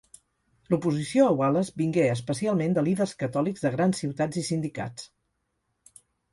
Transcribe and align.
L'oposició 0.73 1.25
a 1.31 1.35
Wallace 1.41 1.75
vingué 1.83 2.07
especialment 2.15 2.75
de 2.79 2.85
líders 2.89 3.15
catòlics 3.21 3.69
de 3.69 3.75
grans 3.79 4.03
ciutats 4.05 4.43
i 4.45 4.47
sindicats. 4.51 5.09